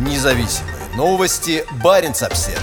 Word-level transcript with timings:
Независимые 0.00 0.76
новости. 0.96 1.62
Барин 1.84 2.12
обсерва 2.12 2.58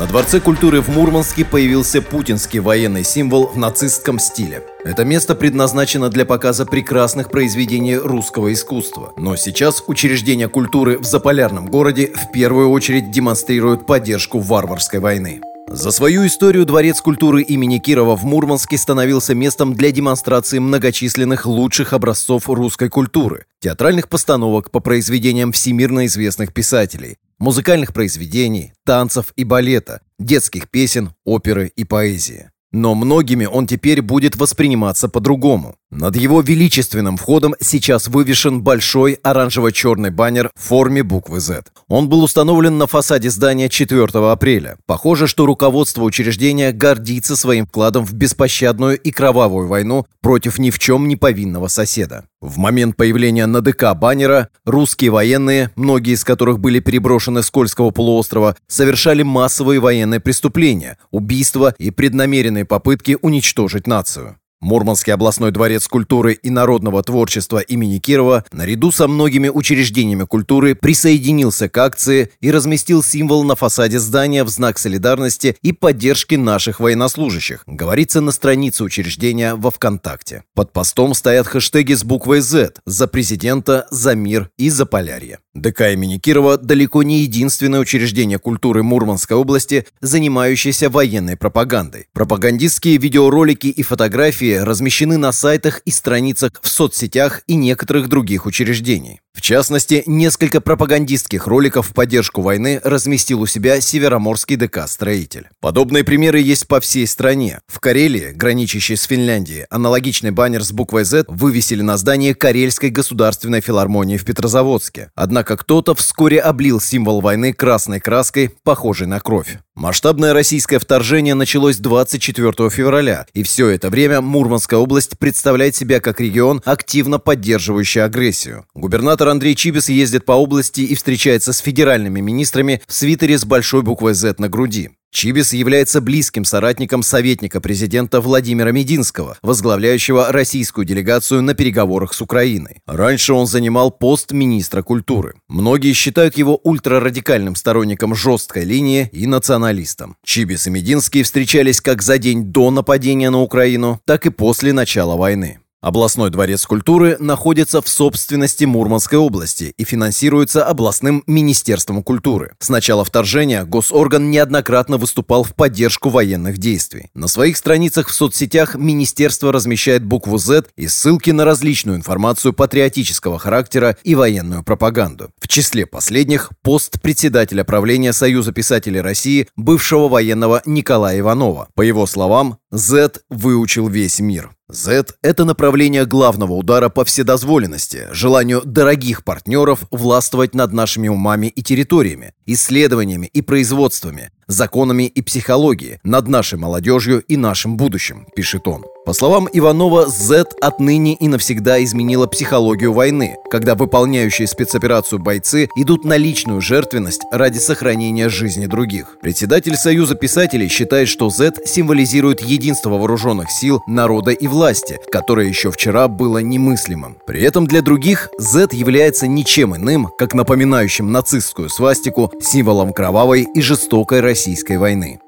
На 0.00 0.06
Дворце 0.06 0.40
культуры 0.40 0.80
в 0.80 0.88
Мурманске 0.88 1.44
появился 1.44 2.02
путинский 2.02 2.58
военный 2.58 3.04
символ 3.04 3.46
в 3.46 3.56
нацистском 3.56 4.18
стиле. 4.18 4.64
Это 4.84 5.04
место 5.04 5.36
предназначено 5.36 6.08
для 6.08 6.24
показа 6.24 6.66
прекрасных 6.66 7.30
произведений 7.30 7.96
русского 7.96 8.52
искусства. 8.52 9.12
Но 9.16 9.36
сейчас 9.36 9.84
учреждения 9.86 10.48
культуры 10.48 10.98
в 10.98 11.04
заполярном 11.04 11.66
городе 11.66 12.12
в 12.12 12.32
первую 12.32 12.68
очередь 12.70 13.12
демонстрируют 13.12 13.86
поддержку 13.86 14.40
варварской 14.40 14.98
войны. 14.98 15.40
За 15.74 15.90
свою 15.90 16.26
историю 16.26 16.66
Дворец 16.66 17.00
культуры 17.00 17.40
имени 17.40 17.78
Кирова 17.78 18.14
в 18.14 18.24
Мурманске 18.24 18.76
становился 18.76 19.34
местом 19.34 19.72
для 19.72 19.90
демонстрации 19.90 20.58
многочисленных 20.58 21.46
лучших 21.46 21.94
образцов 21.94 22.50
русской 22.50 22.90
культуры, 22.90 23.46
театральных 23.58 24.10
постановок 24.10 24.70
по 24.70 24.80
произведениям 24.80 25.50
всемирно 25.50 26.04
известных 26.04 26.52
писателей, 26.52 27.16
музыкальных 27.38 27.94
произведений, 27.94 28.74
танцев 28.84 29.32
и 29.34 29.44
балета, 29.44 30.02
детских 30.18 30.68
песен, 30.68 31.14
оперы 31.24 31.72
и 31.74 31.84
поэзии. 31.84 32.51
Но 32.72 32.94
многими 32.94 33.44
он 33.44 33.66
теперь 33.66 34.02
будет 34.02 34.36
восприниматься 34.36 35.08
по-другому. 35.08 35.76
Над 35.92 36.16
его 36.16 36.40
величественным 36.40 37.18
входом 37.18 37.54
сейчас 37.60 38.08
вывешен 38.08 38.62
большой 38.62 39.18
оранжево-черный 39.22 40.08
баннер 40.08 40.50
в 40.54 40.68
форме 40.68 41.02
буквы 41.02 41.38
Z. 41.38 41.64
Он 41.86 42.08
был 42.08 42.22
установлен 42.22 42.78
на 42.78 42.86
фасаде 42.86 43.28
здания 43.28 43.68
4 43.68 44.06
апреля. 44.30 44.78
Похоже, 44.86 45.26
что 45.26 45.44
руководство 45.44 46.02
учреждения 46.04 46.72
гордится 46.72 47.36
своим 47.36 47.66
вкладом 47.66 48.06
в 48.06 48.14
беспощадную 48.14 48.98
и 48.98 49.10
кровавую 49.10 49.68
войну 49.68 50.06
против 50.22 50.58
ни 50.58 50.70
в 50.70 50.78
чем 50.78 51.08
не 51.08 51.16
повинного 51.16 51.68
соседа. 51.68 52.24
В 52.40 52.58
момент 52.58 52.96
появления 52.96 53.46
на 53.46 53.60
ДК 53.60 53.94
баннера 53.94 54.48
русские 54.64 55.10
военные, 55.10 55.70
многие 55.76 56.14
из 56.14 56.24
которых 56.24 56.58
были 56.58 56.80
переброшены 56.80 57.42
с 57.42 57.50
Кольского 57.50 57.90
полуострова, 57.90 58.56
совершали 58.66 59.22
массовые 59.22 59.78
военные 59.78 60.18
преступления, 60.18 60.98
убийства 61.12 61.74
и 61.78 61.92
преднамеренные 61.92 62.61
попытки 62.64 63.18
уничтожить 63.20 63.86
нацию. 63.86 64.36
Мурманский 64.62 65.12
областной 65.12 65.50
дворец 65.50 65.88
культуры 65.88 66.34
и 66.34 66.48
народного 66.48 67.02
творчества 67.02 67.58
имени 67.58 67.98
Кирова 67.98 68.44
наряду 68.52 68.92
со 68.92 69.08
многими 69.08 69.48
учреждениями 69.48 70.22
культуры 70.22 70.76
присоединился 70.76 71.68
к 71.68 71.76
акции 71.76 72.30
и 72.40 72.52
разместил 72.52 73.02
символ 73.02 73.42
на 73.42 73.56
фасаде 73.56 73.98
здания 73.98 74.44
в 74.44 74.48
знак 74.48 74.78
солидарности 74.78 75.56
и 75.62 75.72
поддержки 75.72 76.36
наших 76.36 76.78
военнослужащих, 76.78 77.64
говорится 77.66 78.20
на 78.20 78.30
странице 78.30 78.84
учреждения 78.84 79.56
во 79.56 79.72
ВКонтакте. 79.72 80.44
Под 80.54 80.72
постом 80.72 81.14
стоят 81.14 81.48
хэштеги 81.48 81.94
с 81.94 82.04
буквой 82.04 82.38
Z 82.38 82.74
«За 82.86 83.08
президента», 83.08 83.88
«За 83.90 84.14
мир» 84.14 84.50
и 84.58 84.70
«За 84.70 84.86
полярье». 84.86 85.40
ДК 85.54 85.92
имени 85.92 86.16
Кирова 86.16 86.56
далеко 86.56 87.02
не 87.02 87.20
единственное 87.20 87.80
учреждение 87.80 88.38
культуры 88.38 88.82
Мурманской 88.82 89.36
области, 89.36 89.86
занимающееся 90.00 90.88
военной 90.88 91.36
пропагандой. 91.36 92.06
Пропагандистские 92.14 92.96
видеоролики 92.96 93.66
и 93.66 93.82
фотографии 93.82 94.54
размещены 94.54 95.18
на 95.18 95.30
сайтах 95.30 95.82
и 95.84 95.90
страницах 95.90 96.52
в 96.62 96.68
соцсетях 96.68 97.42
и 97.46 97.54
некоторых 97.54 98.08
других 98.08 98.46
учреждений. 98.46 99.20
В 99.34 99.40
частности, 99.40 100.02
несколько 100.06 100.60
пропагандистских 100.60 101.46
роликов 101.46 101.88
в 101.88 101.94
поддержку 101.94 102.42
войны 102.42 102.80
разместил 102.84 103.40
у 103.40 103.46
себя 103.46 103.80
Североморский 103.80 104.56
ДК 104.56 104.86
«Строитель». 104.86 105.48
Подобные 105.60 106.04
примеры 106.04 106.38
есть 106.40 106.68
по 106.68 106.80
всей 106.80 107.06
стране. 107.06 107.60
В 107.66 107.80
Карелии, 107.80 108.32
граничащей 108.32 108.96
с 108.96 109.04
Финляндией, 109.04 109.64
аналогичный 109.70 110.32
баннер 110.32 110.62
с 110.62 110.70
буквой 110.70 111.04
Z 111.04 111.24
вывесили 111.28 111.80
на 111.80 111.96
здании 111.96 112.34
Карельской 112.34 112.90
государственной 112.90 113.62
филармонии 113.62 114.18
в 114.18 114.24
Петрозаводске. 114.24 115.10
Однако 115.14 115.41
кто-то 115.44 115.94
вскоре 115.94 116.40
облил 116.40 116.80
символ 116.80 117.20
войны 117.20 117.52
красной 117.52 118.00
краской, 118.00 118.50
похожей 118.62 119.06
на 119.06 119.20
кровь. 119.20 119.58
Масштабное 119.74 120.32
российское 120.34 120.78
вторжение 120.78 121.34
началось 121.34 121.78
24 121.78 122.68
февраля, 122.68 123.26
и 123.32 123.42
все 123.42 123.68
это 123.68 123.88
время 123.88 124.20
Мурманская 124.20 124.78
область 124.78 125.18
представляет 125.18 125.74
себя 125.74 126.00
как 126.00 126.20
регион, 126.20 126.60
активно 126.64 127.18
поддерживающий 127.18 128.04
агрессию. 128.04 128.66
Губернатор 128.74 129.28
Андрей 129.28 129.54
Чибис 129.54 129.88
ездит 129.88 130.24
по 130.24 130.32
области 130.32 130.82
и 130.82 130.94
встречается 130.94 131.52
с 131.52 131.58
федеральными 131.58 132.20
министрами 132.20 132.82
в 132.86 132.92
свитере 132.92 133.38
с 133.38 133.44
большой 133.44 133.82
буквой 133.82 134.14
«Z» 134.14 134.34
на 134.38 134.48
груди. 134.48 134.90
Чибис 135.12 135.52
является 135.52 136.00
близким 136.00 136.44
соратником 136.44 137.02
советника 137.02 137.60
президента 137.60 138.22
Владимира 138.22 138.72
Мединского, 138.72 139.36
возглавляющего 139.42 140.32
российскую 140.32 140.86
делегацию 140.86 141.42
на 141.42 141.54
переговорах 141.54 142.14
с 142.14 142.22
Украиной. 142.22 142.80
Раньше 142.86 143.34
он 143.34 143.46
занимал 143.46 143.90
пост 143.90 144.32
министра 144.32 144.82
культуры. 144.82 145.34
Многие 145.48 145.92
считают 145.92 146.38
его 146.38 146.56
ультрарадикальным 146.56 147.56
сторонником 147.56 148.14
жесткой 148.14 148.64
линии 148.64 149.10
и 149.12 149.26
националистом. 149.26 150.16
Чибис 150.24 150.66
и 150.66 150.70
Мединский 150.70 151.22
встречались 151.22 151.82
как 151.82 152.00
за 152.00 152.16
день 152.16 152.44
до 152.44 152.70
нападения 152.70 153.28
на 153.28 153.40
Украину, 153.40 154.00
так 154.06 154.24
и 154.24 154.30
после 154.30 154.72
начала 154.72 155.16
войны. 155.16 155.61
Областной 155.82 156.30
дворец 156.30 156.64
культуры 156.64 157.16
находится 157.18 157.82
в 157.82 157.88
собственности 157.88 158.64
Мурманской 158.64 159.18
области 159.18 159.74
и 159.76 159.82
финансируется 159.82 160.64
областным 160.64 161.24
министерством 161.26 162.04
культуры. 162.04 162.52
С 162.60 162.68
начала 162.68 163.04
вторжения 163.04 163.64
госорган 163.64 164.30
неоднократно 164.30 164.96
выступал 164.96 165.42
в 165.42 165.56
поддержку 165.56 166.08
военных 166.08 166.58
действий. 166.58 167.10
На 167.14 167.26
своих 167.26 167.56
страницах 167.56 168.06
в 168.06 168.14
соцсетях 168.14 168.76
министерство 168.76 169.50
размещает 169.50 170.04
букву 170.04 170.38
Z 170.38 170.66
и 170.76 170.86
ссылки 170.86 171.30
на 171.30 171.44
различную 171.44 171.98
информацию 171.98 172.52
патриотического 172.52 173.40
характера 173.40 173.96
и 174.04 174.14
военную 174.14 174.62
пропаганду. 174.62 175.30
В 175.40 175.48
числе 175.48 175.84
последних 175.84 176.50
пост 176.62 177.02
председателя 177.02 177.64
правления 177.64 178.12
Союза 178.12 178.52
писателей 178.52 179.00
России 179.00 179.48
бывшего 179.56 180.08
военного 180.08 180.62
Николая 180.64 181.18
Иванова. 181.18 181.70
По 181.74 181.82
его 181.82 182.06
словам, 182.06 182.58
Z 182.70 183.14
выучил 183.28 183.88
весь 183.88 184.20
мир. 184.20 184.50
Z– 184.72 185.16
это 185.22 185.44
направление 185.44 186.06
главного 186.06 186.54
удара 186.54 186.88
по 186.88 187.04
вседозволенности, 187.04 188.08
желанию 188.10 188.62
дорогих 188.64 189.22
партнеров 189.22 189.80
властвовать 189.90 190.54
над 190.54 190.72
нашими 190.72 191.08
умами 191.08 191.48
и 191.48 191.62
территориями, 191.62 192.32
исследованиями 192.46 193.26
и 193.26 193.42
производствами, 193.42 194.30
законами 194.52 195.04
и 195.04 195.22
психологией, 195.22 195.98
над 196.04 196.28
нашей 196.28 196.58
молодежью 196.58 197.20
и 197.22 197.36
нашим 197.36 197.76
будущим, 197.76 198.26
пишет 198.36 198.68
он. 198.68 198.84
По 199.04 199.12
словам 199.14 199.48
Иванова, 199.52 200.06
Z 200.06 200.44
отныне 200.60 201.14
и 201.14 201.26
навсегда 201.26 201.82
изменила 201.82 202.28
психологию 202.28 202.92
войны, 202.92 203.34
когда 203.50 203.74
выполняющие 203.74 204.46
спецоперацию 204.46 205.18
бойцы 205.18 205.68
идут 205.74 206.04
на 206.04 206.16
личную 206.16 206.60
жертвенность 206.60 207.22
ради 207.32 207.58
сохранения 207.58 208.28
жизни 208.28 208.66
других. 208.66 209.16
Председатель 209.20 209.74
Союза 209.74 210.14
писателей 210.14 210.68
считает, 210.68 211.08
что 211.08 211.30
Z 211.30 211.54
символизирует 211.64 212.42
единство 212.42 212.90
вооруженных 212.90 213.50
сил, 213.50 213.82
народа 213.88 214.30
и 214.30 214.46
власти, 214.46 215.00
которое 215.10 215.48
еще 215.48 215.72
вчера 215.72 216.06
было 216.06 216.38
немыслимым. 216.38 217.16
При 217.26 217.42
этом 217.42 217.66
для 217.66 217.82
других 217.82 218.28
Z 218.38 218.68
является 218.70 219.26
ничем 219.26 219.74
иным, 219.74 220.10
как 220.16 220.32
напоминающим 220.32 221.10
нацистскую 221.10 221.70
свастику, 221.70 222.30
символом 222.40 222.92
кровавой 222.92 223.48
и 223.52 223.60
жестокой 223.60 224.20
российской 224.42 224.76
войны. 224.76 225.20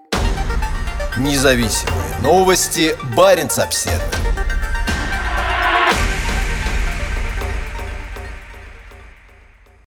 Независимые 1.17 2.19
новости. 2.21 2.97
Барин 3.17 3.49
обседный. 3.59 4.24